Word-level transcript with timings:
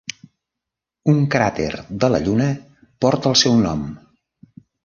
Un 1.13 1.19
cràter 1.35 1.67
de 2.05 2.11
la 2.15 2.21
Lluna 2.25 2.49
porta 3.07 3.33
el 3.33 3.41
seu 3.45 3.63
nom. 3.67 3.89